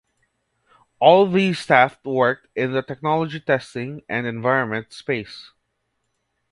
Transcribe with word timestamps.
All 0.99 1.27
these 1.29 1.59
staff 1.59 2.03
worked 2.03 2.47
in 2.55 2.71
the 2.71 2.81
Technology 2.81 3.39
Testing 3.39 4.01
and 4.09 4.25
Environment 4.25 4.91
Space. 4.91 5.51